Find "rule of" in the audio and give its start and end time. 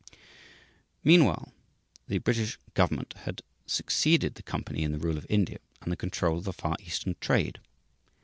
4.97-5.27